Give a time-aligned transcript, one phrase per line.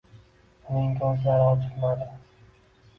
[0.79, 2.13] Uning ko`zlari ochilmadi